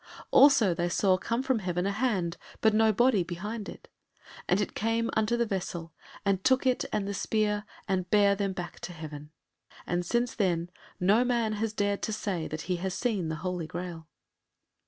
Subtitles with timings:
[0.31, 3.87] Also they saw come from heaven a hand, but no body behind it,
[4.49, 5.93] and it came unto the Vessel,
[6.25, 9.29] and took it and the spear, and bare them back to heaven.
[9.85, 13.67] And since then no man has dared to say that he has seen the Holy
[13.67, 14.07] Graal.